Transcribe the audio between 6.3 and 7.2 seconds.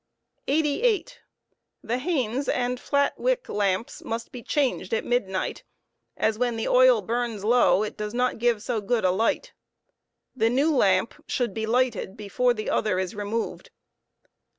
when the oil c